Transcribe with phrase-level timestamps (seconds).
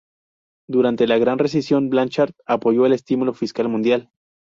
[0.67, 4.09] Durante la Gran Recesión Blanchard apoyó el estímulo fiscal mundial.